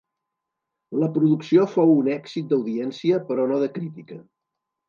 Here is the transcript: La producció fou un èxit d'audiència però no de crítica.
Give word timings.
La 1.01 1.09
producció 1.17 1.67
fou 1.75 1.93
un 1.99 2.09
èxit 2.15 2.49
d'audiència 2.55 3.23
però 3.29 3.49
no 3.53 3.63
de 3.67 3.73
crítica. 3.81 4.23